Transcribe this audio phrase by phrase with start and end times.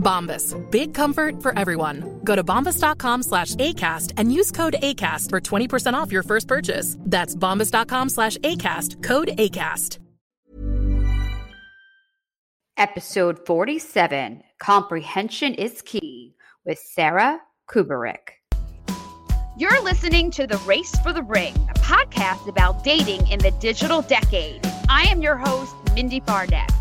[0.00, 0.54] Bombas.
[0.70, 2.20] Big comfort for everyone.
[2.24, 6.96] Go to bombas.com slash ACAST and use code ACAST for 20% off your first purchase.
[7.00, 9.02] That's bombas.com slash ACAST.
[9.02, 9.98] Code ACAST.
[12.80, 16.34] Episode 47 Comprehension is Key
[16.64, 18.40] with Sara Kuburic.
[19.58, 24.00] You're listening to The Race for the Ring, a podcast about dating in the digital
[24.00, 24.62] decade.
[24.88, 26.79] I am your host, Mindie Barnett.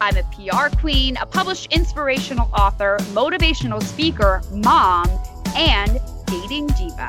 [0.00, 5.06] I'm a PR queen, a published inspirational author, motivational speaker, mom,
[5.54, 7.08] and dating diva.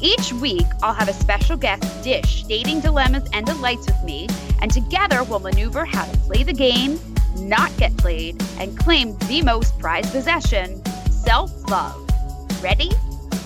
[0.00, 4.26] Each week, I'll have a special guest dish dating dilemmas and delights with me,
[4.60, 6.98] and together we'll maneuver how to play the game,
[7.36, 12.02] not get played, and claim the most prized possession self love.
[12.60, 12.90] Ready,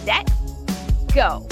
[0.04, 0.30] set,
[1.14, 1.46] go.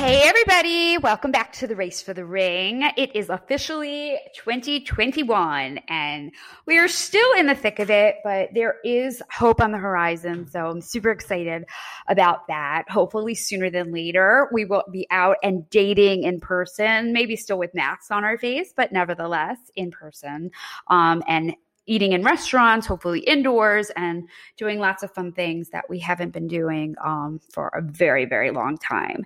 [0.00, 0.96] Hey, everybody.
[0.96, 2.90] Welcome back to the Race for the Ring.
[2.96, 6.32] It is officially 2021 and
[6.64, 10.48] we are still in the thick of it, but there is hope on the horizon.
[10.50, 11.66] So I'm super excited
[12.08, 12.84] about that.
[12.88, 17.74] Hopefully, sooner than later, we will be out and dating in person, maybe still with
[17.74, 20.50] masks on our face, but nevertheless in person.
[20.86, 21.54] Um, and
[21.86, 26.46] eating in restaurants, hopefully indoors, and doing lots of fun things that we haven't been
[26.46, 29.24] doing um, for a very, very long time.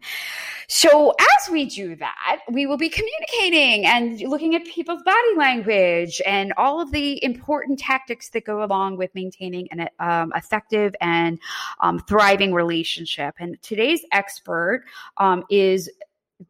[0.69, 6.22] So, as we do that, we will be communicating and looking at people's body language
[6.26, 11.38] and all of the important tactics that go along with maintaining an um, effective and
[11.81, 13.34] um, thriving relationship.
[13.38, 14.84] And today's expert
[15.19, 15.91] um, is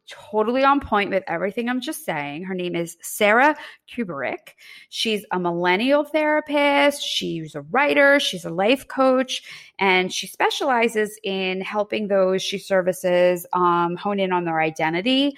[0.09, 2.44] totally on point with everything I'm just saying.
[2.44, 3.56] Her name is Sara
[3.88, 4.55] Kuburic.
[4.88, 7.03] She's a millennial therapist.
[7.03, 8.21] She's a writer.
[8.21, 9.43] She's a life coach,
[9.78, 15.36] and she specializes in helping those she services um, hone in on their identity,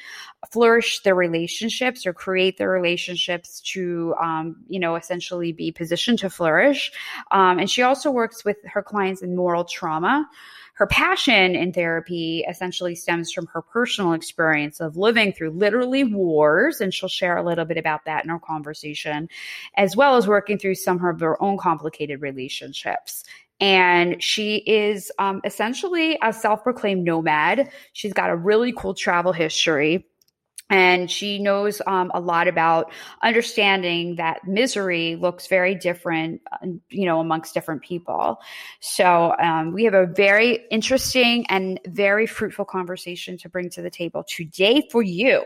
[0.53, 6.31] flourish their relationships, or create their relationships to, um, you know, essentially be positioned to
[6.31, 6.93] flourish.
[7.31, 10.29] Um, and she also works with her clients in moral trauma
[10.77, 16.83] her passion in therapy essentially stems from her personal experience of living through literally wars.
[16.83, 19.31] And she'll share a little bit about that in our conversation,
[19.79, 23.25] as well as working through some of her own complicated relationships.
[23.61, 27.71] And she is um, essentially a self proclaimed nomad.
[27.95, 30.07] She's got a really cool travel history
[30.69, 32.91] and she knows um, a lot about
[33.23, 38.41] understanding that misery looks very different uh, you know amongst different people
[38.81, 43.91] so um, we have a very interesting and very fruitful conversation to bring to the
[43.91, 45.43] table today for you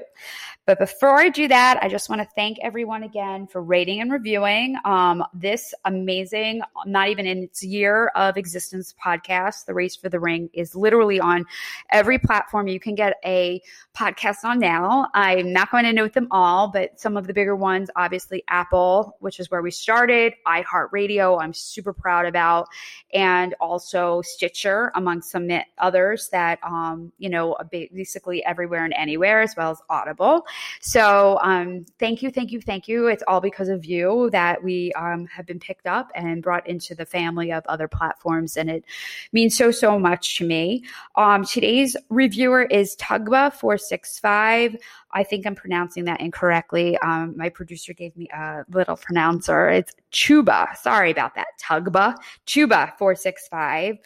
[0.71, 4.13] but before I do that, I just want to thank everyone again for rating and
[4.13, 10.09] reviewing um, this amazing, not even in its year of existence podcast, The Race for
[10.09, 11.45] the Ring, is literally on
[11.91, 13.61] every platform you can get a
[13.97, 15.09] podcast on now.
[15.15, 19.17] I'm not going to note them all, but some of the bigger ones, obviously Apple,
[19.21, 22.69] which is where we started, iHeartRadio, I'm super proud about,
[23.13, 29.55] and also Stitcher, among some others that, um, you know, basically everywhere and anywhere, as
[29.57, 30.47] well as Audible.
[30.81, 33.07] So um, thank you, thank you, thank you.
[33.09, 36.95] It's all because of you that we um, have been picked up and brought into
[36.95, 38.85] the family of other platforms, and it
[39.33, 40.85] means so so much to me.
[41.17, 44.77] Um, today's reviewer is Tugba four six five.
[45.13, 46.97] I think I'm pronouncing that incorrectly.
[46.99, 49.69] Um, my producer gave me a little pronouncer.
[49.69, 50.77] It's Chuba.
[50.77, 51.49] Sorry about that.
[51.61, 52.17] Tugba.
[52.47, 53.99] Chuba 465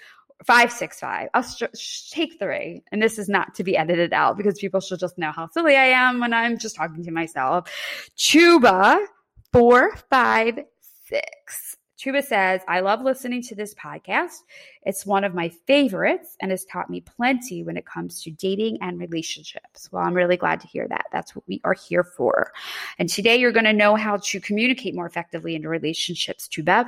[0.44, 1.28] 565.
[1.34, 2.82] I'll sh- take three.
[2.92, 5.74] And this is not to be edited out because people should just know how silly
[5.76, 7.68] I am when I'm just talking to myself.
[8.16, 9.04] Chuba
[9.52, 11.76] 456.
[12.04, 14.42] Chuba says, I love listening to this podcast.
[14.82, 18.78] It's one of my favorites and has taught me plenty when it comes to dating
[18.82, 19.88] and relationships.
[19.90, 21.06] Well, I'm really glad to hear that.
[21.12, 22.52] That's what we are here for.
[22.98, 26.86] And today you're going to know how to communicate more effectively in your relationships, Chuba.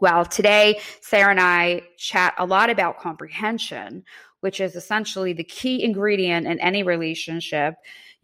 [0.00, 4.02] Well, today, Sara and I chat a lot about comprehension,
[4.40, 7.74] which is essentially the key ingredient in any relationship.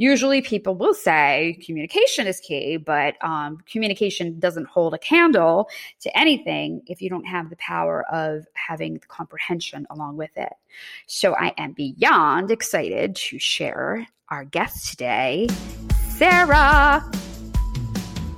[0.01, 5.69] Usually people will say communication is key, but um, communication doesn't hold a candle
[6.01, 10.53] to anything if you don't have the power of having the comprehension along with it.
[11.09, 15.49] So I am beyond excited to share our guest today,
[16.11, 17.05] Sara.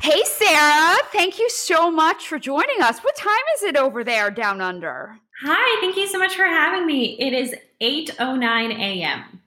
[0.01, 0.97] Hey, Sara.
[1.13, 3.01] Thank you so much for joining us.
[3.01, 5.19] What time is it over there down under?
[5.43, 7.19] Hi, thank you so much for having me.
[7.21, 9.40] It is 8:09 a.m.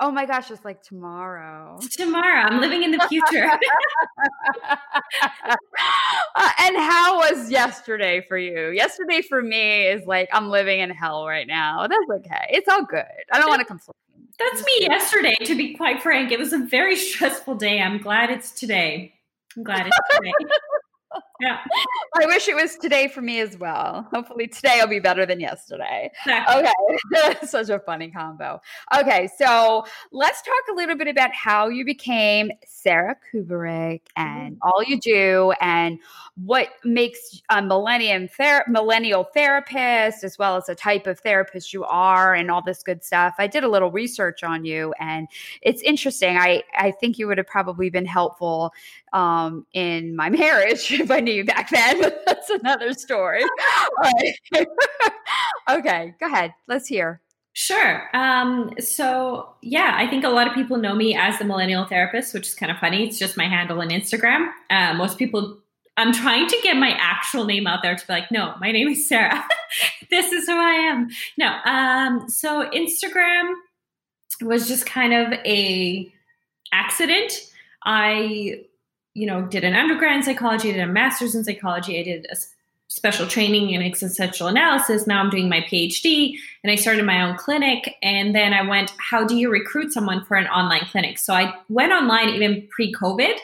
[0.00, 1.78] Oh my gosh, it's like tomorrow.
[1.80, 2.42] It's tomorrow.
[2.48, 3.44] I'm living in the future.
[6.34, 8.70] uh, and how was yesterday for you?
[8.70, 11.86] Yesterday for me is like I'm living in hell right now.
[11.86, 12.46] That's okay.
[12.50, 13.04] It's all good.
[13.32, 13.94] I don't want to complain.
[14.36, 16.32] That's me yesterday, to be quite frank.
[16.32, 17.80] It was a very stressful day.
[17.80, 19.14] I'm glad it's today.
[19.56, 20.32] I'm glad it's today.
[21.40, 21.58] yeah.
[22.20, 24.08] I wish it was today for me as well.
[24.12, 26.10] Hopefully today will be better than yesterday.
[26.24, 26.56] Exactly.
[26.56, 26.72] Okay.
[27.44, 28.60] Such a funny combo.
[28.96, 34.68] Okay, so let's talk a little bit about how you became Sara Kuburic and mm-hmm.
[34.68, 35.98] all you do and
[36.36, 41.84] what makes a millennium ther- millennial therapist as well as the type of therapist you
[41.84, 43.34] are and all this good stuff.
[43.38, 45.28] I did a little research on you and
[45.62, 46.36] it's interesting.
[46.36, 48.72] I I think you would have probably been helpful
[49.14, 53.42] um, in my marriage if I knew you back then, that's another story.
[55.70, 56.52] okay, go ahead.
[56.66, 57.20] Let's hear.
[57.52, 58.10] Sure.
[58.14, 62.34] Um, so, yeah, I think a lot of people know me as the millennial therapist,
[62.34, 63.06] which is kind of funny.
[63.06, 64.48] It's just my handle on Instagram.
[64.70, 65.58] Uh, most people,
[65.96, 68.88] I'm trying to get my actual name out there to be like, no, my name
[68.88, 69.44] is Sara.
[70.10, 71.08] this is who I am.
[71.38, 71.56] No.
[71.64, 73.52] Um, so, Instagram
[74.42, 76.12] was just kind of a
[76.72, 77.32] accident.
[77.84, 78.64] I
[79.14, 82.36] you know, did an undergrad in psychology, did a master's in psychology, I did a
[82.94, 85.04] special training in existential analysis.
[85.04, 87.96] Now I'm doing my PhD and I started my own clinic.
[88.04, 91.18] And then I went, how do you recruit someone for an online clinic?
[91.18, 93.34] So I went online even pre COVID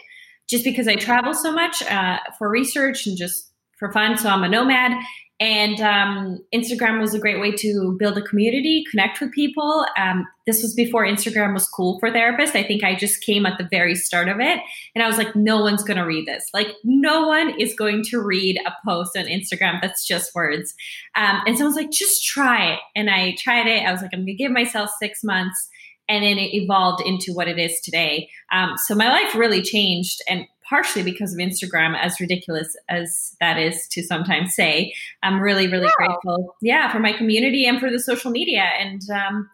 [0.48, 4.16] just because I travel so much uh, for research and just for fun.
[4.16, 4.92] So I'm a nomad.
[5.40, 9.86] And um, Instagram was a great way to build a community, connect with people.
[9.96, 12.54] Um, this was before Instagram was cool for therapists.
[12.54, 14.60] I think I just came at the very start of it.
[14.94, 16.44] And I was like, no one's going to read this.
[16.52, 20.74] Like, no one is going to read a post on Instagram that's just words.
[21.16, 22.80] Um, and so I was like, just try it.
[22.94, 23.86] And I tried it.
[23.86, 25.70] I was like, I'm going to give myself six months.
[26.06, 28.28] And then it evolved into what it is today.
[28.52, 30.20] Um, so my life really changed.
[30.28, 34.94] And partially because of Instagram, as ridiculous as that is to sometimes say.
[35.22, 35.92] I'm really, really wow.
[35.96, 38.62] grateful, yeah, for my community and for the social media.
[38.78, 39.50] And um,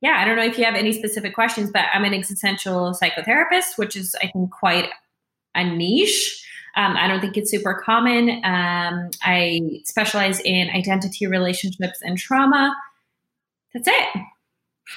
[0.00, 3.76] yeah, I don't know if you have any specific questions, but I'm an existential psychotherapist,
[3.78, 4.90] which is, I think, quite
[5.54, 6.42] a niche.
[6.76, 8.28] Um, I don't think it's super common.
[8.44, 12.74] Um, I specialize in identity, relationships, and trauma.
[13.72, 14.08] That's it.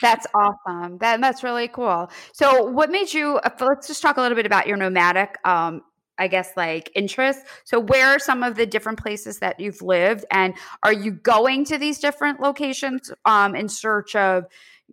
[0.02, 0.98] That's awesome.
[1.00, 2.10] That that's really cool.
[2.34, 3.38] So, what made you?
[3.38, 5.82] Uh, let's just talk a little bit about your nomadic, um,
[6.18, 7.44] I guess, like interests.
[7.66, 10.54] So, where are some of the different places that you've lived, and
[10.84, 14.46] are you going to these different locations um, in search of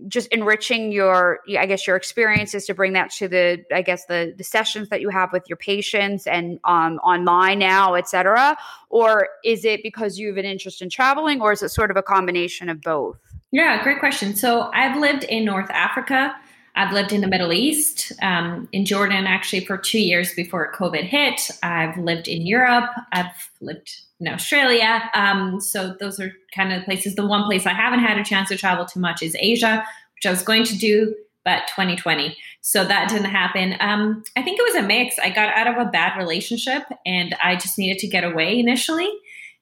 [0.08, 4.34] just enriching your, I guess, your experiences to bring that to the, I guess, the
[4.36, 8.56] the sessions that you have with your patients and um, online now, et cetera,
[8.90, 11.96] or is it because you have an interest in traveling, or is it sort of
[11.96, 13.25] a combination of both?
[13.52, 14.34] Yeah, great question.
[14.34, 16.34] So I've lived in North Africa.
[16.74, 21.04] I've lived in the Middle East, um, in Jordan, actually, for two years before COVID
[21.04, 21.50] hit.
[21.62, 22.90] I've lived in Europe.
[23.12, 23.90] I've lived
[24.20, 25.08] in Australia.
[25.14, 27.14] Um, so those are kind of the places.
[27.14, 29.84] The one place I haven't had a chance to travel too much is Asia,
[30.16, 32.36] which I was going to do, but 2020.
[32.60, 33.76] So that didn't happen.
[33.80, 35.18] Um, I think it was a mix.
[35.18, 39.10] I got out of a bad relationship and I just needed to get away initially.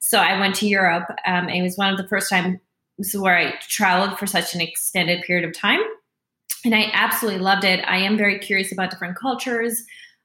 [0.00, 1.08] So I went to Europe.
[1.26, 2.60] Um, it was one of the first time
[2.98, 5.80] this is where I traveled for such an extended period of time.
[6.64, 7.84] And I absolutely loved it.
[7.86, 9.82] I am very curious about different cultures.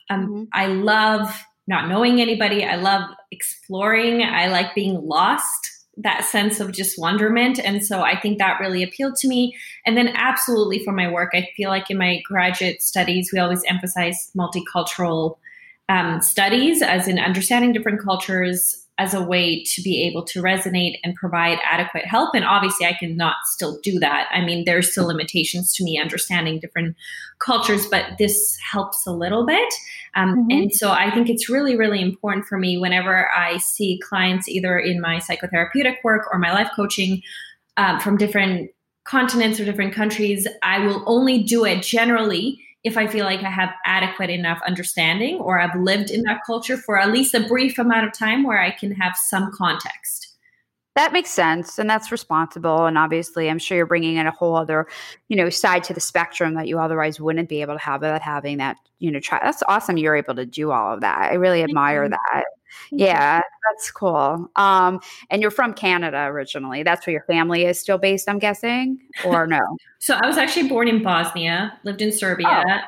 [0.09, 0.43] Um, mm-hmm.
[0.53, 2.65] I love not knowing anybody.
[2.65, 4.23] I love exploring.
[4.23, 7.59] I like being lost, that sense of just wonderment.
[7.59, 9.55] And so I think that really appealed to me.
[9.85, 13.63] And then, absolutely, for my work, I feel like in my graduate studies, we always
[13.67, 15.37] emphasize multicultural
[15.89, 20.99] um, studies, as in understanding different cultures, as a way to be able to resonate
[21.05, 22.35] and provide adequate help.
[22.35, 24.27] And obviously, I cannot still do that.
[24.31, 26.97] I mean, there's still limitations to me understanding different
[27.39, 29.73] cultures, but this helps a little bit.
[30.15, 30.51] Um, mm-hmm.
[30.51, 34.77] And so I think it's really, really important for me whenever I see clients either
[34.77, 37.21] in my psychotherapeutic work or my life coaching
[37.77, 38.69] um, from different
[39.05, 43.49] continents or different countries, I will only do it generally if I feel like I
[43.49, 47.77] have adequate enough understanding or I've lived in that culture for at least a brief
[47.77, 50.27] amount of time where I can have some context.
[50.95, 54.55] that makes sense and that's responsible and obviously i'm sure you're bringing in a whole
[54.55, 54.87] other
[55.29, 58.21] you know side to the spectrum that you otherwise wouldn't be able to have without
[58.21, 61.35] having that you know try that's awesome you're able to do all of that i
[61.35, 62.43] really admire that
[62.91, 64.99] yeah that's cool um
[65.29, 69.47] and you're from canada originally that's where your family is still based i'm guessing or
[69.47, 69.61] no
[69.99, 72.83] so i was actually born in bosnia lived in serbia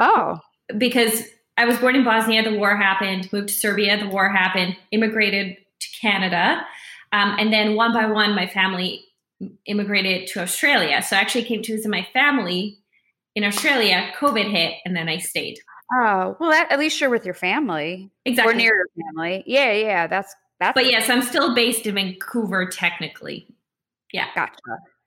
[0.00, 0.40] oh,
[0.70, 0.74] oh.
[0.78, 1.22] because
[1.56, 5.56] i was born in bosnia the war happened moved to serbia the war happened immigrated
[5.80, 6.64] to canada
[7.12, 9.04] um, and then one by one, my family
[9.66, 11.02] immigrated to Australia.
[11.02, 12.78] So I actually came to visit my family
[13.34, 14.12] in Australia.
[14.18, 15.58] COVID hit, and then I stayed.
[15.92, 19.44] Oh well, that, at least you're with your family, exactly, or near your family.
[19.46, 20.74] Yeah, yeah, that's that's.
[20.74, 23.46] But yes, I'm still based in Vancouver technically.
[24.12, 24.60] Yeah, gotcha.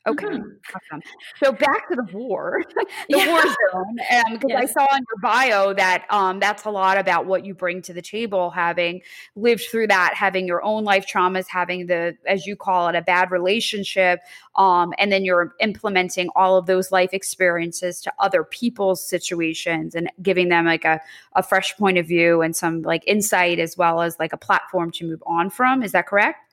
[0.07, 0.49] Okay, mm-hmm.
[0.75, 1.01] awesome.
[1.43, 2.63] So back to the war,
[3.09, 3.27] the yeah.
[3.27, 3.95] war zone,
[4.31, 4.61] because yes.
[4.61, 7.93] I saw in your bio that um, that's a lot about what you bring to
[7.93, 9.01] the table, having
[9.35, 13.01] lived through that, having your own life traumas, having the, as you call it, a
[13.01, 14.21] bad relationship,
[14.55, 20.09] um, and then you're implementing all of those life experiences to other people's situations and
[20.21, 21.01] giving them like a,
[21.35, 24.91] a fresh point of view and some like insight as well as like a platform
[24.91, 25.83] to move on from.
[25.83, 26.48] Is that correct?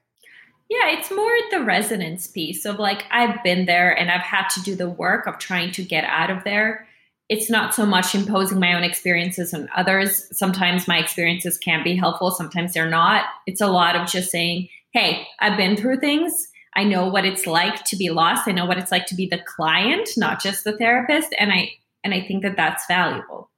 [0.69, 4.63] Yeah, it's more the resonance piece of like I've been there and I've had to
[4.63, 6.87] do the work of trying to get out of there.
[7.29, 10.27] It's not so much imposing my own experiences on others.
[10.37, 13.27] Sometimes my experiences can be helpful, sometimes they're not.
[13.47, 16.49] It's a lot of just saying, hey, I've been through things.
[16.75, 18.47] I know what it's like to be lost.
[18.47, 21.73] I know what it's like to be the client, not just the therapist, and I
[22.05, 23.51] and I think that that's valuable.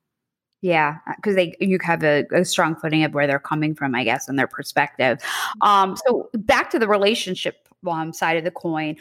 [0.61, 4.03] Yeah, because they you have a, a, strong footing of where they're coming from, I
[4.03, 5.21] guess, and their perspective.
[5.61, 8.97] Um, so back to the relationship um, side of the coin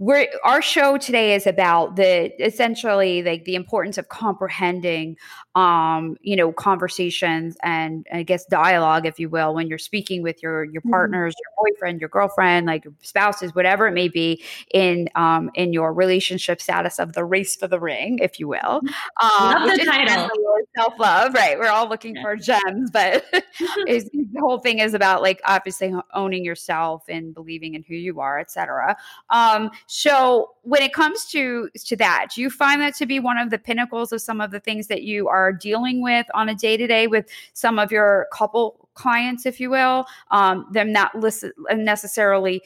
[0.00, 5.16] we're our show today is about the essentially like the importance of comprehending
[5.58, 10.40] um you know conversations and i guess dialogue if you will when you're speaking with
[10.40, 10.90] your your mm-hmm.
[10.90, 14.40] partners your boyfriend your girlfriend like your spouses whatever it may be
[14.72, 18.58] in um in your relationship status of the race for the ring if you will
[18.60, 19.42] mm-hmm.
[19.42, 20.30] um Love the title
[20.76, 22.22] self-love right we're all looking yeah.
[22.22, 27.82] for gems but the whole thing is about like obviously owning yourself and believing in
[27.82, 28.96] who you are etc
[29.30, 33.38] um so when it comes to to that, do you find that to be one
[33.38, 36.54] of the pinnacles of some of the things that you are dealing with on a
[36.54, 41.14] day to day with some of your couple clients, if you will, um, them not
[41.14, 42.62] listen necessarily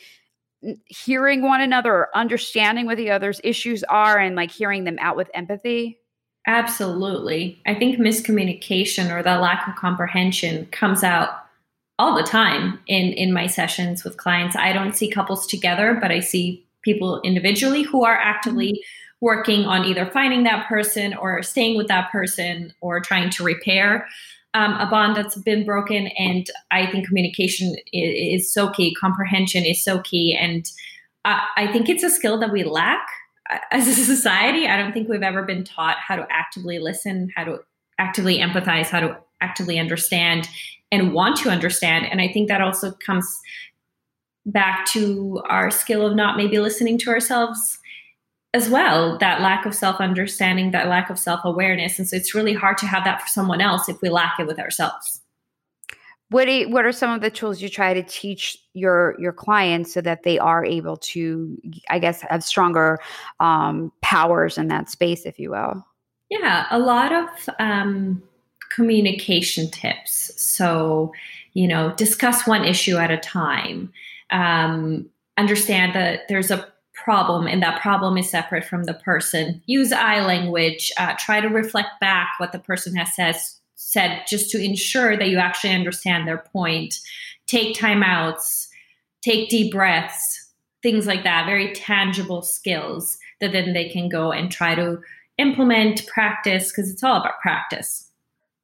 [0.86, 5.16] hearing one another or understanding what the other's issues are and like hearing them out
[5.16, 5.98] with empathy?
[6.46, 7.60] Absolutely.
[7.66, 11.30] I think miscommunication or the lack of comprehension comes out
[11.98, 14.56] all the time in in my sessions with clients.
[14.56, 19.01] I don't see couples together, but I see people individually who are actively mm-hmm.
[19.22, 24.06] Working on either finding that person or staying with that person or trying to repair
[24.52, 26.08] um, a bond that's been broken.
[26.18, 30.36] And I think communication is, is so key, comprehension is so key.
[30.38, 30.68] And
[31.24, 33.06] I, I think it's a skill that we lack
[33.48, 34.66] uh, as a society.
[34.66, 37.60] I don't think we've ever been taught how to actively listen, how to
[37.98, 40.48] actively empathize, how to actively understand
[40.90, 42.06] and want to understand.
[42.06, 43.24] And I think that also comes
[44.44, 47.78] back to our skill of not maybe listening to ourselves
[48.54, 52.34] as well that lack of self understanding that lack of self awareness and so it's
[52.34, 55.20] really hard to have that for someone else if we lack it with ourselves.
[56.28, 59.92] What are, what are some of the tools you try to teach your your clients
[59.92, 61.58] so that they are able to
[61.90, 62.98] i guess have stronger
[63.40, 65.84] um, powers in that space if you will?
[66.30, 67.28] Yeah a lot of
[67.58, 68.22] um,
[68.74, 70.32] communication tips.
[70.36, 71.12] So
[71.54, 73.92] you know discuss one issue at a time.
[74.30, 76.66] Um, understand that there's a
[77.02, 79.62] problem and that problem is separate from the person.
[79.66, 80.90] Use I language.
[80.98, 85.28] Uh, try to reflect back what the person has says, said just to ensure that
[85.28, 86.94] you actually understand their point.
[87.46, 88.68] Take timeouts,
[89.22, 91.46] take deep breaths, things like that.
[91.46, 94.98] Very tangible skills that then they can go and try to
[95.38, 98.08] implement, practice, because it's all about practice.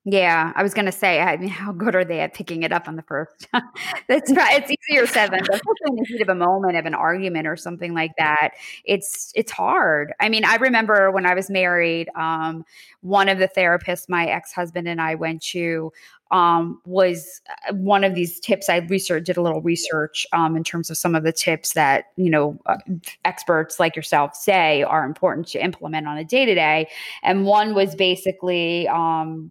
[0.05, 2.73] Yeah, I was going to say, I mean, how good are they at picking it
[2.73, 3.49] up on the first?
[4.09, 5.61] That's it's easier said than done.
[5.87, 8.51] in the heat of a moment of an argument or something like that.
[8.85, 10.13] It's it's hard.
[10.21, 12.65] I mean, I remember when I was married, um,
[13.03, 15.93] one of the therapists my ex husband and I went to
[16.31, 18.69] um, was uh, one of these tips.
[18.69, 22.07] I researched, did a little research um, in terms of some of the tips that
[22.17, 22.77] you know uh,
[23.25, 26.89] experts like yourself say are important to implement on a day to day.
[27.23, 29.51] And one was basically um,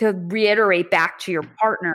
[0.00, 1.94] to reiterate back to your partner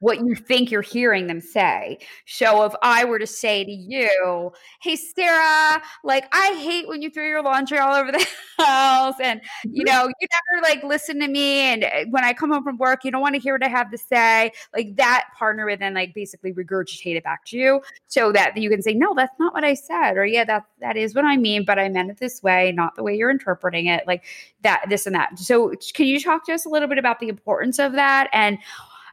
[0.00, 1.98] what you think you're hearing them say.
[2.26, 7.10] So if I were to say to you, "Hey Sara, like I hate when you
[7.10, 8.26] throw your laundry all over the
[8.58, 9.40] house and
[9.72, 9.84] you Mm-hmm.
[9.84, 13.04] know, you never like listen to me and uh, when I come home from work,
[13.04, 15.94] you don't want to hear what I have to say." Like that partner would then
[15.94, 19.54] like basically regurgitate it back to you so that you can say, "No, that's not
[19.54, 22.18] what I said," or "Yeah, that that is what I mean, but I meant it
[22.18, 24.24] this way, not the way you're interpreting it." Like
[24.62, 25.38] that this and that.
[25.38, 28.58] So can you talk to us a little bit about the importance of that and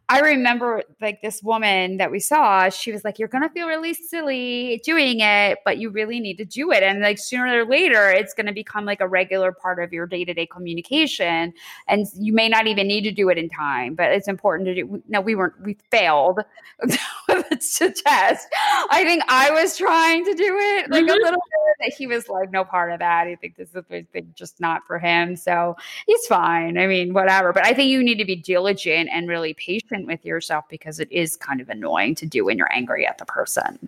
[0.07, 3.93] I remember like this woman that we saw, she was like, You're gonna feel really
[3.93, 6.83] silly doing it, but you really need to do it.
[6.83, 10.45] And like sooner or later, it's gonna become like a regular part of your day-to-day
[10.47, 11.53] communication.
[11.87, 14.75] And you may not even need to do it in time, but it's important to
[14.75, 15.01] do.
[15.07, 16.39] No, we weren't, we failed
[16.83, 18.47] to test.
[18.91, 21.09] I think I was trying to do it like Mhm.
[21.09, 21.75] a little bit.
[21.79, 23.27] That he was like, no part of that.
[23.27, 25.35] I think this is just not for him.
[25.35, 25.75] So
[26.07, 26.77] he's fine.
[26.77, 27.51] I mean, whatever.
[27.51, 31.11] But I think you need to be diligent and really patient with yourself because it
[31.11, 33.87] is kind of annoying to do when you're angry at the person.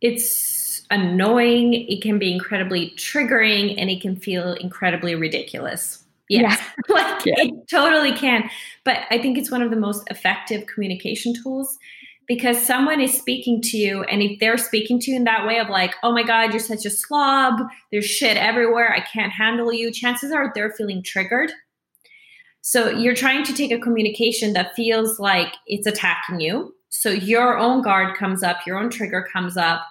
[0.00, 1.74] It's annoying.
[1.74, 6.04] It can be incredibly triggering and it can feel incredibly ridiculous.
[6.28, 6.60] Yes.
[6.88, 7.34] like Yeah.
[7.38, 8.50] it totally can.
[8.84, 11.78] But I think it's one of the most effective communication tools
[12.26, 15.58] because someone is speaking to you and if they're speaking to you in that way
[15.58, 17.60] of like, oh my God, you're such a slob,
[17.90, 21.52] there's shit everywhere, I can't handle you, chances are they're feeling triggered.
[22.62, 26.74] So you're trying to take a communication that feels like it's attacking you.
[26.88, 29.82] So your own guard comes up, your own trigger comes up.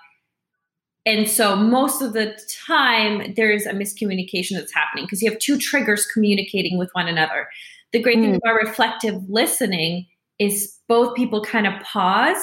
[1.06, 5.58] And so most of the time there's a miscommunication that's happening because you have two
[5.58, 7.50] triggers communicating with one another.
[7.92, 8.38] The great thing Mm.
[8.38, 10.08] about reflective listening
[10.40, 12.42] is both people kind of pause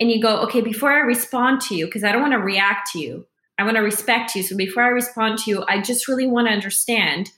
[0.00, 2.90] and you go, okay, before I respond to you, because I don't want to react
[2.92, 3.26] to you,
[3.58, 4.42] I want to respect you.
[4.42, 7.30] So before I respond to you, I just really want to understand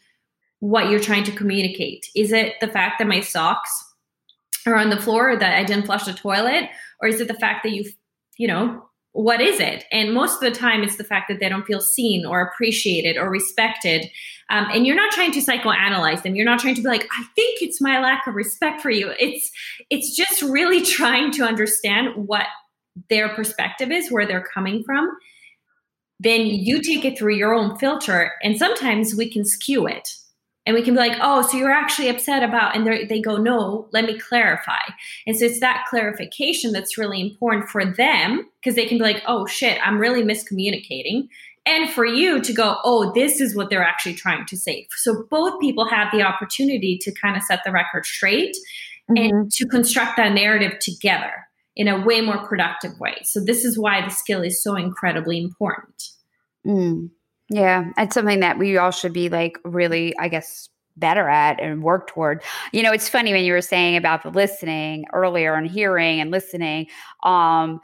[0.62, 2.06] what you're trying to communicate.
[2.14, 3.68] Is it the fact that my socks
[4.64, 6.70] are on the floor or that I didn't flush the toilet?
[7.00, 7.90] Or is it the fact that you,
[8.38, 9.84] you know, what is it?
[9.90, 13.16] And most of the time, it's the fact that they don't feel seen or appreciated
[13.16, 14.08] or respected.
[14.50, 16.36] Um, and you're not trying to psychoanalyze them.
[16.36, 19.12] You're not trying to be like, I think it's my lack of respect for you.
[19.18, 19.50] It's
[19.90, 22.46] it's just really trying to understand what
[23.10, 25.10] their perspective is, where they're coming from.
[26.20, 30.08] Then you take it through your own filter, and sometimes we can skew it
[30.64, 33.88] and we can be like, oh, so you're actually upset about, and they go, no,
[33.92, 34.80] let me clarify.
[35.26, 39.22] And so it's that clarification that's really important for them because they can be like,
[39.26, 41.28] oh shit, I'm really miscommunicating.
[41.64, 44.88] And for you to go, oh, this is what they're actually trying to say.
[44.96, 48.56] So both people have the opportunity to kind of set the record straight
[49.08, 51.32] and to construct that narrative together
[51.76, 53.16] in a way more productive way.
[53.24, 56.02] So this is why the skill is so incredibly important.
[56.66, 57.10] Mm.
[57.52, 61.82] Yeah, it's something that we all should be like really, I guess, better at and
[61.82, 62.42] work toward.
[62.72, 66.30] You know, it's funny when you were saying about the listening earlier and hearing and
[66.30, 66.86] listening.
[67.24, 67.80] Um,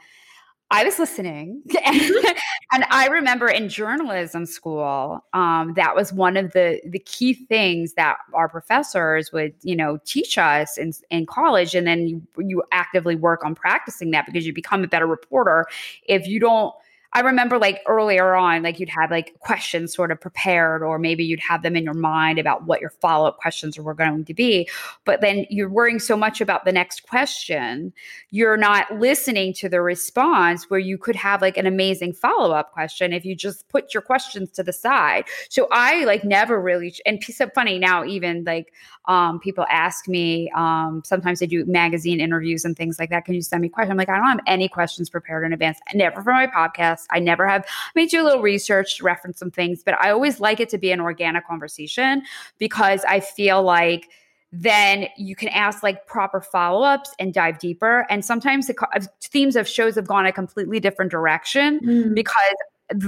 [0.71, 2.01] I was listening, and,
[2.73, 7.93] and I remember in journalism school, um, that was one of the the key things
[7.95, 12.63] that our professors would, you know, teach us in in college, and then you, you
[12.73, 15.65] actively work on practicing that because you become a better reporter
[16.07, 16.73] if you don't
[17.13, 21.23] I remember like earlier on, like you'd have like questions sort of prepared, or maybe
[21.23, 24.33] you'd have them in your mind about what your follow up questions were going to
[24.33, 24.69] be.
[25.05, 27.93] But then you're worrying so much about the next question,
[28.29, 32.73] you're not listening to the response where you could have like an amazing follow up
[32.73, 35.25] question if you just put your questions to the side.
[35.49, 38.73] So I like never really, and piece so funny now, even like
[39.05, 43.25] um, people ask me, um, sometimes they do magazine interviews and things like that.
[43.25, 43.91] Can you send me questions?
[43.91, 45.79] I'm like, I don't have any questions prepared in advance.
[45.95, 46.98] Never for my podcast.
[47.11, 47.65] I never have.
[47.65, 50.69] I may do a little research to reference some things, but I always like it
[50.69, 52.23] to be an organic conversation
[52.57, 54.09] because I feel like
[54.51, 58.05] then you can ask like proper follow-ups and dive deeper.
[58.09, 62.15] And sometimes the co- uh, themes of shows have gone a completely different direction mm.
[62.15, 62.55] because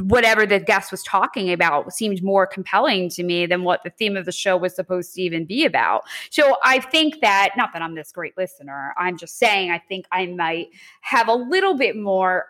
[0.04, 4.16] whatever the guest was talking about seemed more compelling to me than what the theme
[4.16, 6.04] of the show was supposed to even be about.
[6.30, 10.06] So I think that not that I'm this great listener, I'm just saying I think
[10.12, 10.68] I might
[11.02, 12.46] have a little bit more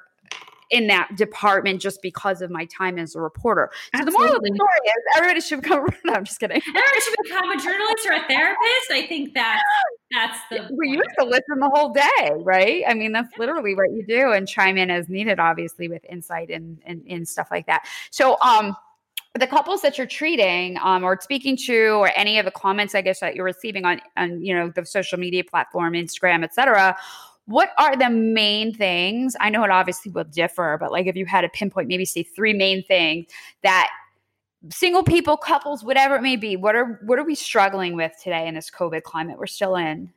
[0.72, 3.70] in that department just because of my time as a reporter.
[3.96, 4.58] So the moral of the Absolutely.
[4.58, 5.88] story is everybody should become.
[6.06, 6.58] No, I'm just kidding.
[6.68, 8.92] Everyone should become a journalist or a therapist.
[8.92, 9.60] I think that
[10.12, 10.98] that's the We point.
[10.98, 12.84] used to listen the whole day, right?
[12.88, 16.50] I mean, that's literally what you do, and chime in as needed, obviously, with insight
[16.50, 17.86] and and, and stuff like that.
[18.10, 18.76] So, um,
[19.40, 23.02] the couples that you're treating um, or speaking to, or any of the comments, I
[23.02, 26.98] guess that you're receiving on on you know the social media platform, Instagram, etc.
[27.46, 29.36] What are the main things?
[29.40, 32.24] I know it obviously will differ, but like if you had to pinpoint, maybe say
[32.24, 33.28] three main things
[33.64, 33.90] that
[34.72, 38.48] single people, couples, whatever it may be, what are what are we struggling with today
[38.48, 40.12] in this COVID climate we're still in?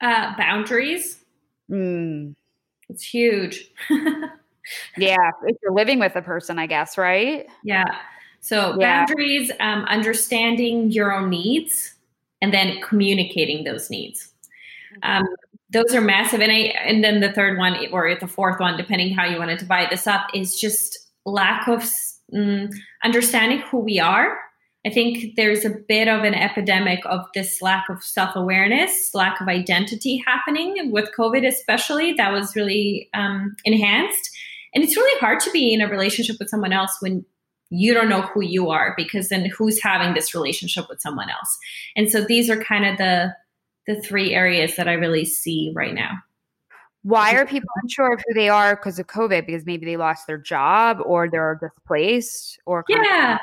[0.00, 1.24] uh, boundaries.
[1.70, 2.34] Mm.
[2.88, 3.70] It's huge.
[4.98, 7.46] yeah, if you're living with a person, I guess, right?
[7.62, 7.96] Yeah.
[8.40, 9.06] So Yeah.
[9.06, 11.94] boundaries, um, understanding your own needs,
[12.42, 14.32] and then communicating those needs.
[15.02, 15.26] Um,
[15.74, 16.40] those are massive.
[16.40, 19.50] And I, and then the third one, or the fourth one, depending how you want
[19.50, 21.84] to divide this up, is just lack of
[22.32, 24.38] mm, understanding who we are.
[24.86, 29.40] I think there's a bit of an epidemic of this lack of self awareness, lack
[29.40, 32.12] of identity happening with COVID, especially.
[32.12, 34.30] That was really um, enhanced.
[34.74, 37.24] And it's really hard to be in a relationship with someone else when
[37.70, 41.58] you don't know who you are, because then who's having this relationship with someone else?
[41.96, 43.34] And so these are kind of the
[43.86, 46.10] the three areas that I really see right now.
[47.02, 49.46] Why are people unsure of who they are because of COVID?
[49.46, 53.38] Because maybe they lost their job or they're displaced or Yeah.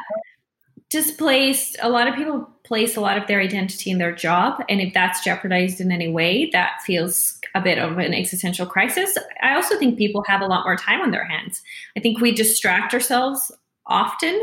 [0.89, 1.77] Displaced.
[1.81, 4.63] A lot of people place a lot of their identity in their job.
[4.67, 9.17] And if that's jeopardized in any way, that feels a bit of an existential crisis.
[9.43, 11.61] I also think people have a lot more time on their hands.
[11.95, 13.51] I think we distract ourselves
[13.85, 14.33] often,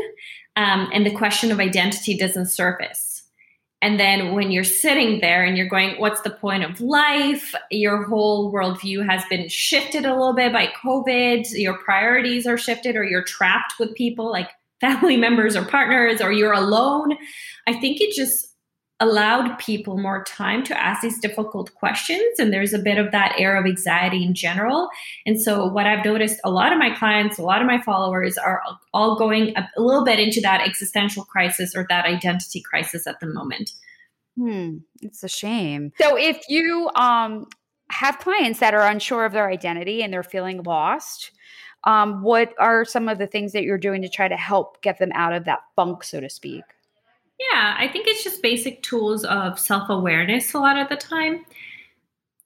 [0.55, 3.08] um, and the question of identity doesn't surface.
[3.81, 7.55] And then when you're sitting there and you're going, what's the point of life?
[7.71, 11.47] Your whole worldview has been shifted a little bit by COVID.
[11.53, 14.49] Your priorities are shifted, or you're trapped with people like
[14.81, 17.15] family members or partners, or you're alone.
[17.67, 18.48] I think it just
[18.99, 22.37] allowed people more time to ask these difficult questions.
[22.37, 24.89] And there's a bit of that air of anxiety in general.
[25.25, 28.37] And so, what I've noticed a lot of my clients, a lot of my followers
[28.37, 28.61] are
[28.93, 33.19] all going a, a little bit into that existential crisis or that identity crisis at
[33.19, 33.71] the moment.
[34.37, 35.91] Hmm, it's a shame.
[35.99, 37.47] So if you um
[37.91, 41.31] have clients that are unsure of their identity and they're feeling lost,
[41.85, 44.99] um, what are some of the things that you're doing to try to help get
[44.99, 46.63] them out of that funk, so to speak?
[47.39, 51.45] Yeah, I think it's just basic tools of self awareness a lot of the time.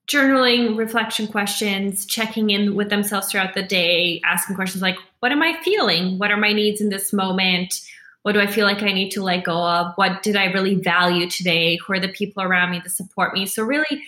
[0.08, 5.42] Journaling, reflection questions, checking in with themselves throughout the day, asking questions like, What am
[5.42, 6.20] I feeling?
[6.20, 7.82] What are my needs in this moment?
[8.22, 9.94] What do I feel like I need to let go of?
[9.96, 11.78] What did I really value today?
[11.78, 13.46] Who are the people around me that support me?
[13.46, 14.04] So, really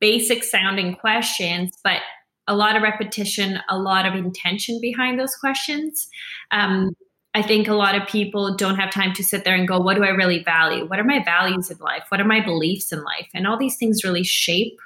[0.00, 2.00] basic sounding questions, but
[2.46, 6.08] a lot of repetition, a lot of intention behind those questions.
[6.50, 6.94] Um,
[7.34, 9.96] I think a lot of people don't have time to sit there and go, what
[9.96, 10.86] do I really value?
[10.86, 12.04] What are my values in life?
[12.08, 13.28] What are my beliefs in life?
[13.34, 14.78] And all these things really shape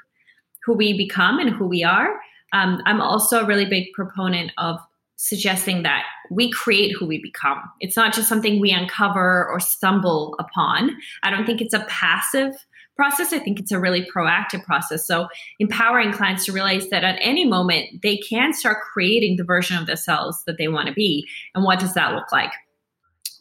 [0.65, 2.19] who we become and who we are.
[2.55, 4.79] Um, I'm also a really big proponent of
[5.17, 7.61] suggesting that we create who we become.
[7.81, 10.97] It's not just something we uncover or stumble upon.
[11.23, 12.55] I don't think it's a passive
[12.99, 13.33] process.
[13.33, 15.07] I think it's a really proactive process.
[15.07, 19.79] So, empowering clients to realize that at any moment they can start creating the version
[19.79, 21.27] of themselves that they want to be.
[21.55, 22.53] And what does that look like?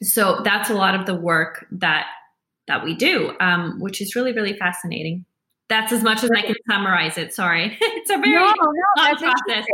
[0.01, 2.05] So, that's a lot of the work that
[2.67, 5.25] that we do, um, which is really, really fascinating.
[5.69, 7.33] That's as much as I can summarize it.
[7.33, 9.65] Sorry, it's a very no, no, long process.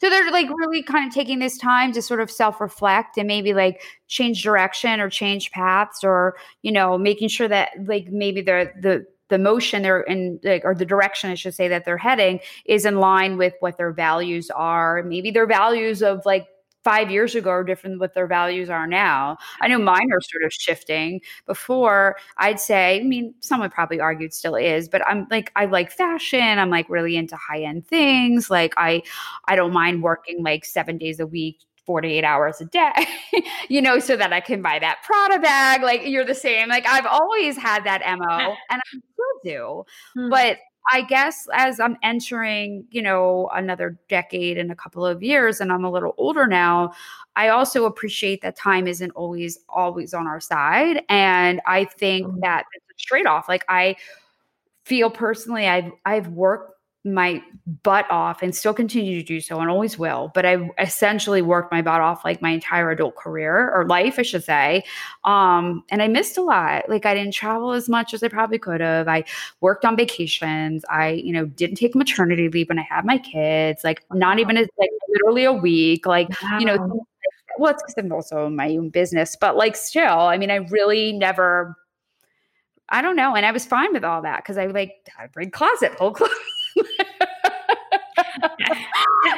[0.00, 3.54] So they're like really kind of taking this time to sort of self-reflect and maybe
[3.54, 8.70] like change direction or change paths or you know making sure that like maybe the
[8.80, 12.38] the the motion they're in like or the direction I should say that they're heading
[12.66, 15.02] is in line with what their values are.
[15.02, 16.46] Maybe their values of like
[16.84, 19.38] five years ago are different than what their values are now.
[19.60, 21.20] I know mine are sort of shifting.
[21.46, 25.90] Before, I'd say, I mean, someone probably argued still is, but I'm like, I like
[25.90, 26.60] fashion.
[26.60, 28.50] I'm like really into high end things.
[28.50, 29.02] Like I,
[29.46, 32.92] I don't mind working like seven days a week 48 hours a day,
[33.68, 35.82] you know, so that I can buy that Prada bag.
[35.82, 36.68] Like you're the same.
[36.68, 39.84] Like I've always had that MO and I still do.
[40.14, 40.30] Hmm.
[40.30, 40.58] But
[40.90, 45.72] I guess as I'm entering, you know, another decade and a couple of years and
[45.72, 46.92] I'm a little older now,
[47.36, 51.02] I also appreciate that time isn't always always on our side.
[51.08, 53.48] And I think that it's a trade off.
[53.48, 53.96] Like I
[54.84, 56.73] feel personally I've I've worked
[57.04, 57.42] my
[57.82, 61.70] butt off and still continue to do so and always will but i essentially worked
[61.70, 64.82] my butt off like my entire adult career or life i should say.
[65.24, 66.88] Um and i missed a lot.
[66.88, 69.06] Like i didn't travel as much as i probably could have.
[69.06, 69.24] I
[69.60, 70.84] worked on vacations.
[70.88, 74.56] I you know didn't take maternity leave when i had my kids like not even
[74.56, 76.76] as like literally a week like you know
[77.58, 80.56] well it's because i'm also in my own business but like still i mean i
[80.56, 81.76] really never
[82.90, 83.34] I don't know.
[83.34, 86.12] And I was fine with all that because I like had a big closet full
[86.12, 86.30] clothes.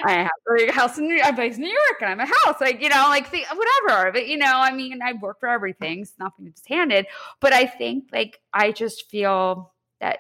[0.05, 1.27] I have a house in New York.
[1.27, 2.61] I'm based in New York and I'm a house.
[2.61, 4.13] Like, you know, like the, whatever.
[4.13, 6.01] But you know, I mean, I work for everything.
[6.01, 7.07] It's nothing just handed.
[7.41, 10.19] But I think like I just feel that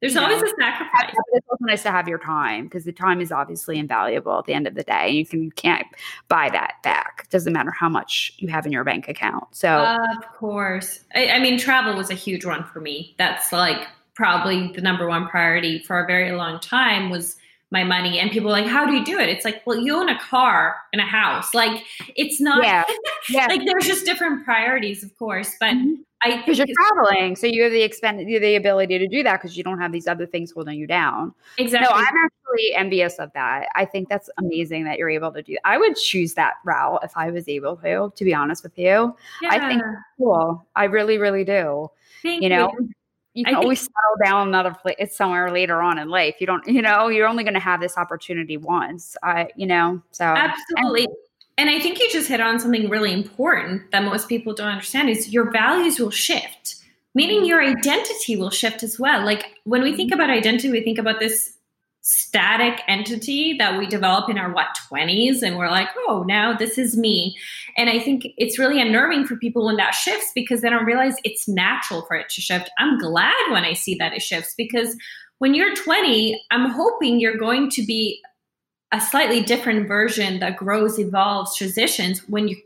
[0.00, 1.14] There's you know, always a sacrifice.
[1.32, 4.54] it's also nice to have your time because the time is obviously invaluable at the
[4.54, 5.10] end of the day.
[5.10, 5.86] You can you can't
[6.28, 7.22] buy that back.
[7.24, 9.44] It doesn't matter how much you have in your bank account.
[9.52, 9.68] So
[10.16, 11.00] Of course.
[11.14, 13.14] I, I mean, travel was a huge one for me.
[13.18, 17.36] That's like probably the number one priority for a very long time was
[17.72, 19.96] my money and people are like how do you do it it's like well you
[19.96, 21.82] own a car and a house like
[22.16, 22.84] it's not Yeah.
[23.30, 23.46] Yeah.
[23.46, 25.94] like there's just different priorities of course but Mhm.
[26.22, 29.22] i because you're traveling, so you have the expend you have the ability to do
[29.22, 31.32] that because you don't have these other things holding you down.
[31.58, 33.68] exactly No, I'm actually envious of that.
[33.74, 35.56] I think that's amazing that you're able to do.
[35.64, 38.12] I would choose that route if I was able to.
[38.14, 39.16] To be honest with you,
[39.48, 39.82] I think
[40.18, 40.64] cool.
[40.76, 41.88] I really, really do.
[42.22, 42.90] Thank you know, you
[43.34, 46.36] I can think- always settle down another place eh, somewhere later on in life.
[46.38, 49.16] You don't, you know, you're only going to have this opportunity once.
[49.22, 51.08] I, you know, so Absolutely.
[51.58, 55.10] And I think you just hit on something really important that most people don't understand
[55.10, 56.76] is your values will shift.
[57.14, 57.46] Meaning mm-hmm.
[57.46, 59.24] your identity will shift as well.
[59.24, 60.20] Like when we think mm-hmm.
[60.20, 61.58] about identity, we think about this
[62.02, 66.76] static entity that we develop in our what 20s and we're like, "Oh, now this
[66.76, 67.36] is me."
[67.76, 71.16] And I think it's really unnerving for people when that shifts because they don't realize
[71.24, 72.70] it's natural for it to shift.
[72.78, 74.96] I'm glad when I see that it shifts because
[75.38, 78.20] when you're 20, I'm hoping you're going to be
[78.92, 82.56] a slightly different version that grows, evolves, transitions when you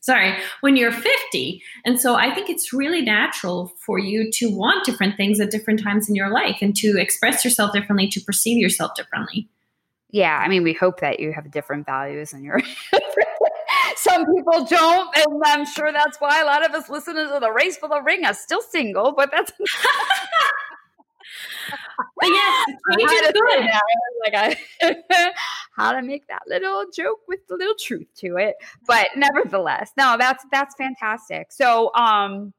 [0.00, 1.62] sorry, when you're 50.
[1.84, 5.82] And so I think it's really natural for you to want different things at different
[5.82, 9.48] times in your life and to express yourself differently, to perceive yourself differently.
[10.10, 10.38] yeah.
[10.42, 12.60] I mean, we hope that you have different values and you're.
[13.96, 17.52] Some people don't, and I'm sure that's why a lot of us listeners of the
[17.52, 19.12] race for the ring are still single.
[19.12, 19.52] But that's
[22.20, 23.70] But yes, change how is good.
[24.24, 24.34] Like
[24.82, 25.32] I,
[25.76, 28.56] how to make that little joke with a little truth to it.
[28.86, 31.52] But nevertheless, no, that's that's fantastic.
[31.52, 32.52] So, um,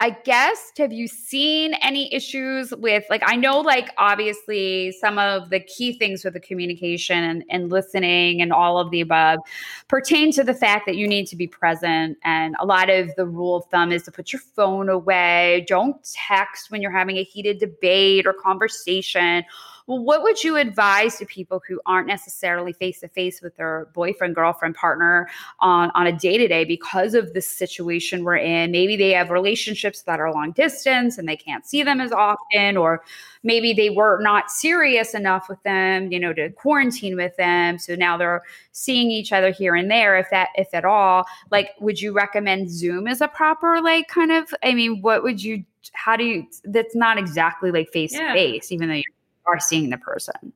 [0.00, 5.50] I guess have you seen any issues with like I know like obviously some of
[5.50, 9.40] the key things with the communication and, and listening and all of the above
[9.88, 12.16] pertain to the fact that you need to be present.
[12.22, 15.64] And a lot of the rule of thumb is to put your phone away.
[15.66, 19.44] Don't text when you're having a heated debate or conversation
[19.88, 23.88] well, what would you advise to people who aren't necessarily face to face with their
[23.94, 28.70] boyfriend, girlfriend, partner on, on a day to day because of the situation we're in?
[28.70, 32.76] Maybe they have relationships that are long distance and they can't see them as often,
[32.76, 33.02] or
[33.42, 37.78] maybe they were not serious enough with them, you know, to quarantine with them.
[37.78, 41.24] So now they're seeing each other here and there, if that, if at all.
[41.50, 44.52] Like, would you recommend Zoom as a proper, like, kind of?
[44.62, 45.64] I mean, what would you?
[45.94, 46.46] How do you?
[46.64, 49.02] That's not exactly like face to face, even though you
[49.48, 50.52] are seeing the person.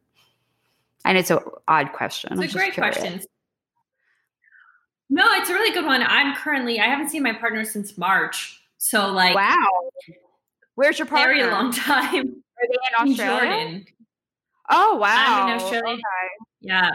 [1.05, 2.33] And it's an odd question.
[2.33, 2.97] I'm It's a great curious.
[2.99, 3.21] question.
[5.11, 6.03] No, it's a really good one.
[6.03, 8.61] I'm currently, I haven't seen my partner since March.
[8.79, 9.69] So, like, Wow.
[10.75, 11.35] Where's your partner?
[11.35, 12.03] very long time.
[12.03, 13.41] Are they in In Australia?
[13.51, 13.85] Jordan.
[14.71, 15.43] Oh wow.
[15.45, 15.93] I'm in Australia.
[15.95, 16.01] Okay.
[16.63, 16.91] Yeah.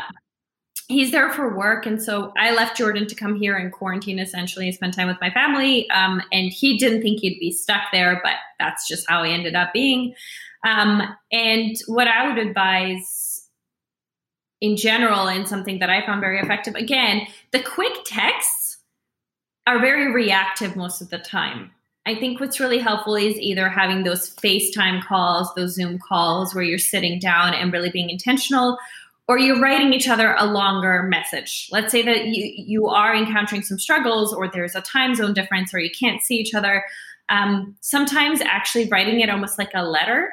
[0.88, 1.86] He's there for work.
[1.86, 5.17] And so I left Jordan to come here and quarantine essentially and spend time with
[5.21, 5.88] my family.
[5.91, 9.53] Um, and he didn't think he'd be stuck there, but that's just how he ended
[9.55, 10.15] up being.
[10.65, 13.48] Um, and what I would advise
[14.60, 18.78] in general, and something that I found very effective, again, the quick texts
[19.67, 21.72] are very reactive most of the time.
[22.08, 26.63] I think what's really helpful is either having those FaceTime calls, those Zoom calls where
[26.63, 28.78] you're sitting down and really being intentional,
[29.28, 31.67] or you're writing each other a longer message.
[31.70, 35.74] Let's say that you, you are encountering some struggles, or there's a time zone difference,
[35.74, 36.86] or you can't see each other.
[37.28, 40.32] Um, sometimes actually writing it almost like a letter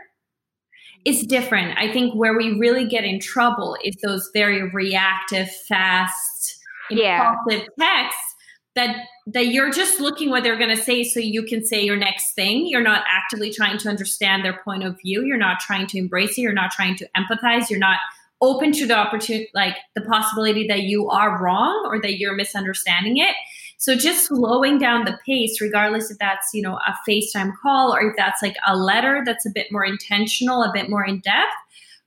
[1.04, 1.78] is different.
[1.78, 6.56] I think where we really get in trouble is those very reactive, fast,
[6.90, 7.34] Yeah.
[7.46, 8.34] impulsive texts
[8.74, 11.96] that that you're just looking what they're going to say so you can say your
[11.96, 12.66] next thing.
[12.66, 15.24] You're not actively trying to understand their point of view.
[15.24, 16.42] You're not trying to embrace it.
[16.42, 17.70] You're not trying to empathize.
[17.70, 17.98] You're not
[18.42, 23.16] open to the opportunity like the possibility that you are wrong or that you're misunderstanding
[23.16, 23.34] it
[23.84, 28.00] so just slowing down the pace regardless if that's you know a facetime call or
[28.10, 31.52] if that's like a letter that's a bit more intentional a bit more in depth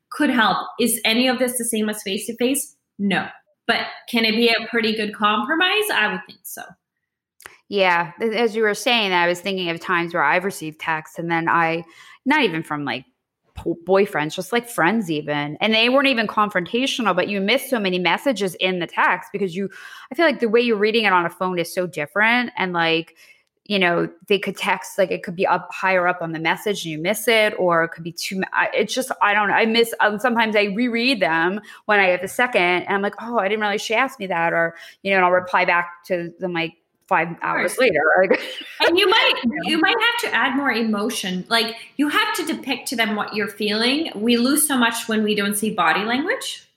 [0.10, 0.68] could help.
[0.80, 3.28] Is any of this the same as face to face no.
[3.68, 5.90] But can it be a pretty good compromise?
[5.94, 6.64] I would think so.
[7.70, 11.30] Yeah, as you were saying, I was thinking of times where I've received texts, and
[11.30, 11.84] then I,
[12.26, 13.04] not even from like
[13.66, 18.00] boyfriends, just like friends, even, and they weren't even confrontational, but you miss so many
[18.00, 19.70] messages in the text because you,
[20.12, 22.74] I feel like the way you're reading it on a phone is so different, and
[22.74, 23.16] like,
[23.66, 26.86] you know, they could text like it could be up higher up on the message
[26.86, 28.42] and you miss it, or it could be too.
[28.74, 29.56] It's just I don't know.
[29.56, 29.94] I miss.
[30.00, 33.50] Um, sometimes I reread them when I have a second, and I'm like, oh, I
[33.50, 33.78] didn't really.
[33.78, 36.76] She asked me that, or you know, and I'll reply back to them like
[37.08, 38.02] five hours later.
[38.82, 42.88] And you might you might have to add more emotion like you have to depict
[42.90, 46.68] to them what you're feeling we lose so much when we don't see body language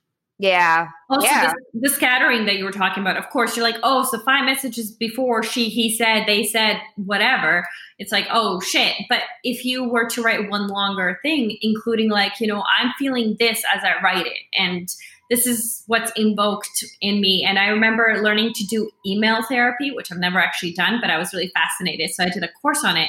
[0.41, 0.89] Yeah.
[1.11, 1.53] Also, yeah.
[1.75, 4.47] the, the scattering that you were talking about, of course, you're like, oh, so five
[4.47, 7.69] messages before she, he said, they said, whatever.
[7.99, 8.95] It's like, oh, shit.
[9.11, 13.37] But if you were to write one longer thing, including like, you know, I'm feeling
[13.39, 14.89] this as I write it, and
[15.31, 17.45] this is what's invoked in me.
[17.49, 21.19] And I remember learning to do email therapy, which I've never actually done, but I
[21.19, 22.11] was really fascinated.
[22.11, 23.09] So I did a course on it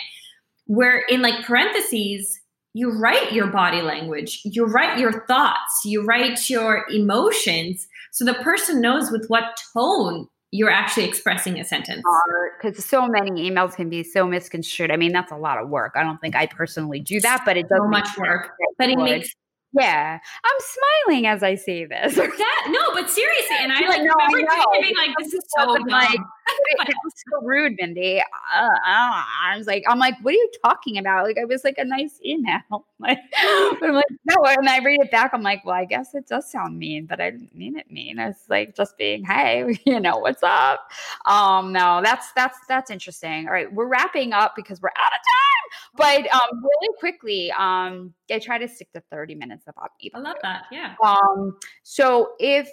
[0.68, 2.40] where in like parentheses,
[2.74, 7.88] you write your body language, you write your thoughts, you write your emotions.
[8.12, 12.04] So the person knows with what tone you're actually expressing a sentence.
[12.62, 14.92] Because so many emails can be so misconstrued.
[14.92, 15.94] I mean, that's a lot of work.
[15.96, 18.52] I don't think I personally do that, but it does so much work.
[18.78, 19.34] But it makes
[19.74, 22.18] yeah, I'm smiling as I say this.
[22.18, 24.82] Yeah, no, but seriously, and I like no, remember know.
[24.82, 26.26] being like, "This is so dumb." like, that
[27.16, 28.20] so rude, Mindie.
[28.20, 31.26] Uh, I was like, I'm like, what are you talking about?
[31.26, 32.60] Like, it was like a nice email.
[33.02, 33.18] Like,
[33.80, 34.36] but I'm like, no.
[34.46, 35.32] And I read it back.
[35.34, 38.20] I'm like, well, I guess it does sound mean, but I didn't mean it mean.
[38.20, 40.92] It's like just being, hey, you know, what's up?
[41.26, 43.48] Um, no, that's that's that's interesting.
[43.48, 46.26] All right, we're wrapping up because we're out of time.
[46.26, 50.38] But um, really quickly, um, I try to stick to 30 minutes about I love
[50.44, 50.66] that.
[50.72, 50.94] Yeah.
[51.04, 52.70] um, so if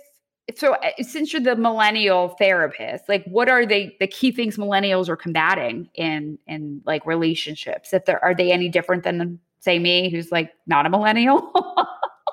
[0.56, 5.08] so uh, since you're the millennial therapist, like what are they the key things millennials
[5.08, 7.92] are combating in in like relationships?
[7.92, 11.52] If there are they any different than say me who's like not a millennial?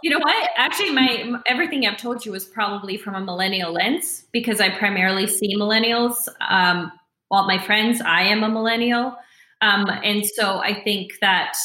[0.04, 0.52] You know what?
[0.56, 5.26] Actually, my everything I've told you is probably from a millennial lens because I primarily
[5.26, 6.28] see millennials.
[6.48, 6.92] Um,
[7.32, 9.16] my friends, I am a millennial,
[9.62, 11.58] um, and so I think that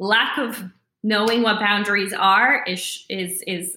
[0.00, 0.64] lack of
[1.04, 3.76] knowing what boundaries are is is is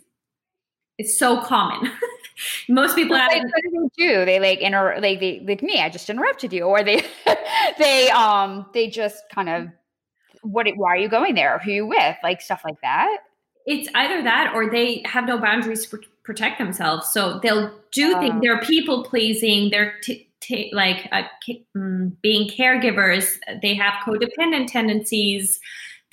[0.97, 1.91] is so common.
[2.69, 4.25] Most people like, what do they do?
[4.25, 6.63] They like inter like they like me, I just interrupted you.
[6.63, 7.03] Or they
[7.77, 9.67] they um they just kind of
[10.41, 11.60] what why are you going there?
[11.60, 12.17] Who are you with?
[12.23, 13.17] Like stuff like that.
[13.65, 17.12] it's either that or they have no boundaries to pr- protect themselves.
[17.12, 18.34] So they'll do things.
[18.38, 18.39] Oh.
[18.41, 19.69] They're people pleasing.
[19.69, 21.23] They're t- t- like uh,
[21.75, 23.38] mm, being caregivers.
[23.62, 25.60] They have codependent tendencies.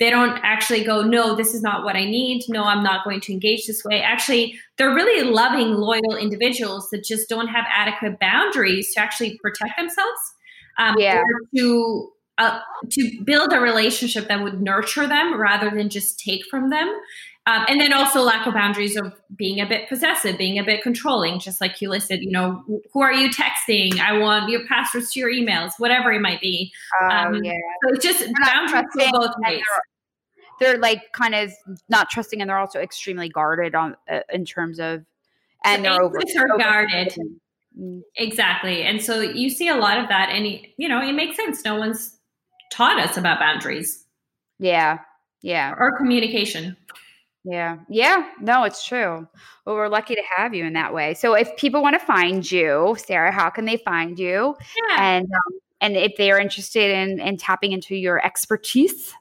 [0.01, 2.43] They don't actually go, no, this is not what I need.
[2.49, 4.01] No, I'm not going to engage this way.
[4.01, 9.77] Actually, they're really loving, loyal individuals that just don't have adequate boundaries to actually protect
[9.77, 10.19] themselves.
[10.79, 11.19] Um, Yeah.
[11.19, 12.59] or to uh,
[12.89, 16.87] to build a relationship that would nurture them rather than just take from them.
[17.47, 20.83] Um, and then also lack of boundaries of being a bit possessive, being a bit
[20.83, 22.21] controlling, just like you listed.
[22.21, 23.99] You know, who are you texting?
[23.99, 26.71] I want your passwords to your emails, whatever it might be.
[27.01, 27.53] Oh Um, yeah.
[27.83, 29.61] So it's just boundaries go both ways.
[30.59, 31.51] They're like kind of
[31.89, 35.03] not trusting and they're also extremely guarded on uh, in terms of
[35.63, 37.15] and So they're over, over- guarded.
[37.79, 38.83] Mm, Exactly.
[38.83, 40.45] And so you see a lot of that, and
[40.77, 41.63] you know, it makes sense.
[41.63, 42.17] No one's
[42.71, 44.05] taught us about boundaries
[44.59, 44.99] Yeah.
[45.41, 45.73] Yeah.
[45.77, 46.75] or communication.
[47.43, 47.77] Yeah.
[47.89, 48.29] Yeah.
[48.39, 49.27] No, it's true.
[49.65, 51.13] Well, we're lucky to have you in that way.
[51.15, 54.55] So if people want to find you, Sara, how can they find you?
[54.89, 54.97] Yeah.
[54.99, 59.13] And um, and if they are interested in in tapping into your expertise,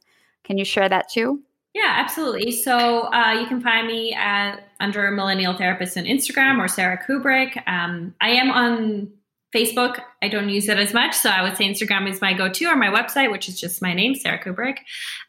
[0.50, 1.40] can you share that too?
[1.74, 2.50] Yeah, absolutely.
[2.50, 7.62] So uh, you can find me at under Millennial Therapist on Instagram or Sara Kuburic.
[7.68, 9.12] Um, I am on
[9.54, 10.00] Facebook.
[10.22, 12.74] I don't use it as much, so I would say Instagram is my go-to, or
[12.74, 14.78] my website, which is just my name, Sara Kuburic.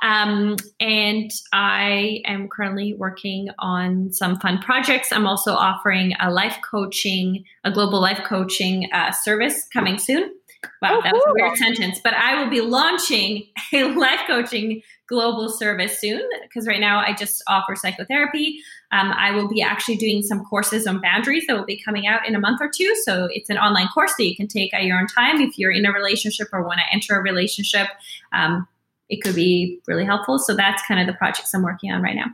[0.02, 5.12] Um, and I am currently working on some fun projects.
[5.12, 10.34] I'm also offering a life coaching, a global life coaching uh, service coming soon.
[10.82, 11.36] Wow, Oh, that was a cool.
[11.40, 16.80] weird sentence, but I will be launching a life coaching global service soon because right
[16.80, 18.60] now I just offer psychotherapy.
[18.91, 22.28] Um, I will be actually doing some courses on boundaries that will be coming out
[22.28, 22.95] in a month or two.
[23.04, 25.71] So it's an online course that you can take at your own time if you're
[25.71, 27.88] in a relationship or want to enter a relationship.
[28.32, 28.67] Um,
[29.10, 30.39] it could be really helpful.
[30.39, 32.28] So that's kind of the projects I'm working on right now.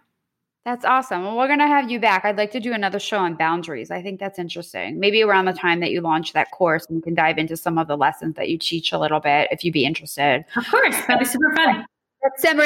[0.68, 1.24] That's awesome.
[1.24, 2.26] Well, we're going to have you back.
[2.26, 3.90] I'd like to do another show on boundaries.
[3.90, 5.00] I think that's interesting.
[5.00, 7.78] Maybe around the time that you launch that course, and you can dive into some
[7.78, 10.44] of the lessons that you teach a little bit if you'd be interested.
[10.58, 11.86] Of course, that'd be super fun.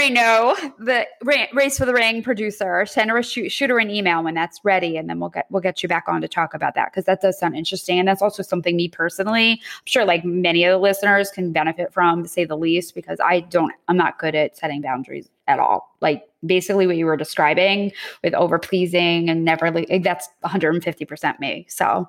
[0.10, 2.86] Know the Ra- race for the ring producer.
[2.86, 5.48] Send her a shoot, shoot her an email when that's ready, and then we'll get
[5.50, 8.08] we'll get you back on to talk about that because that does sound interesting, and
[8.08, 12.24] that's also something me personally, I'm sure like many of the listeners can benefit from,
[12.24, 15.96] to say the least, because I don't, I'm not good at setting boundaries at all.
[16.02, 17.92] Like basically what you were describing
[18.24, 21.66] with over pleasing and never like that's 150 percent me.
[21.70, 22.08] So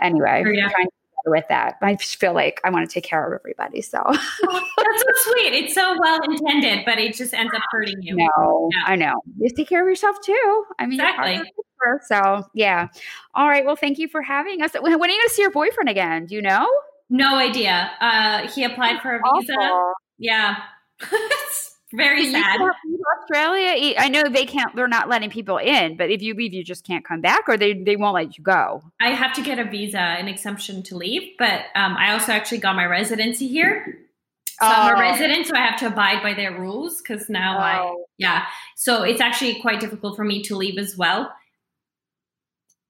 [0.00, 0.64] anyway, Sure, yeah.
[0.64, 0.92] I'm trying to
[1.26, 1.76] with that.
[1.82, 3.80] I just feel like I want to take care of everybody.
[3.82, 4.02] So.
[4.08, 4.22] That's
[5.02, 5.52] so sweet.
[5.54, 8.16] It's so well intended, but it just ends up hurting you.
[8.16, 8.82] No, Yeah.
[8.86, 9.14] I know.
[9.42, 10.64] Just take care of yourself too.
[10.78, 11.34] I mean, Exactly.
[11.36, 12.88] of the picture, So yeah.
[13.34, 13.64] All right.
[13.64, 14.72] Well, thank you for having us.
[14.74, 16.26] When when are you going to see your boyfriend again?
[16.26, 16.68] Do you know?
[17.10, 17.90] No idea.
[18.00, 19.52] Uh, he applied for a visa.
[19.54, 19.92] Awful.
[20.18, 20.56] Yeah.
[21.96, 22.54] very sad.
[22.54, 23.94] still have to leave Australia.
[23.98, 24.74] I know they can't.
[24.76, 27.56] They're not letting people in, but if you leave, you just can't come back, or
[27.56, 28.82] they they won't let you go.
[29.00, 32.58] I have to get a visa, an exemption to leave, but um, I also actually
[32.58, 33.98] got my residency here.
[34.60, 34.96] So I'm Oh.
[34.96, 38.04] a resident, so I have to abide by their rules because now I, Oh.
[38.18, 38.46] yeah.
[38.76, 41.34] So it's actually quite difficult for me to leave as well.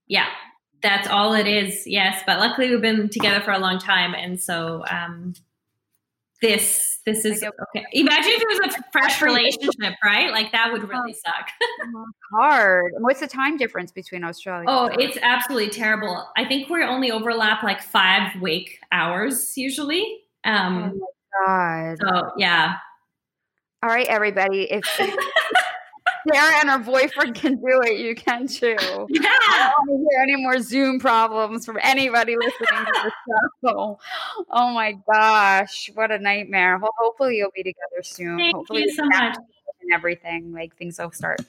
[0.07, 0.27] Yeah,
[0.83, 1.87] that's all it is.
[1.87, 5.33] Yes, but luckily we've been together for a long time, and so um,
[6.45, 7.85] this this is okay.
[7.93, 10.31] Imagine if it was a fresh relationship, right?
[10.31, 11.51] Like that would really suck.
[12.33, 12.93] Hard.
[13.01, 14.65] What's the time difference between Australia?
[14.69, 16.27] Oh, it's absolutely terrible.
[16.37, 20.23] I think we only overlap like five wake hours usually.
[20.45, 20.99] Um,
[21.47, 21.97] God.
[22.01, 22.75] so yeah,
[23.83, 24.71] All right, everybody.
[24.71, 24.85] If
[26.33, 28.77] Sara and her boyfriend can do it, you can too.
[29.09, 29.21] Yeah.
[29.23, 33.13] I don't want to hear any more Zoom problems from anybody listening to the
[33.69, 33.99] show.
[34.51, 36.79] Oh my gosh, what a nightmare.
[36.79, 38.39] Well, hopefully you'll be together soon.
[38.39, 39.37] Thank hopefully you so much.
[39.83, 41.41] and everything like things will start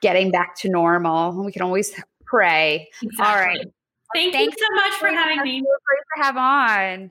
[0.00, 1.44] getting back to normal.
[1.44, 1.92] We can always
[2.24, 2.88] pray.
[3.02, 3.24] Exactly.
[3.26, 3.66] All right.
[4.14, 5.60] Thank Thanks you so much for having me.
[5.60, 7.10] so great to have on.